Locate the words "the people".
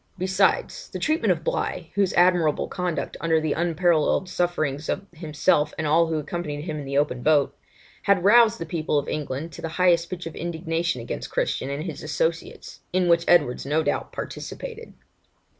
8.57-8.97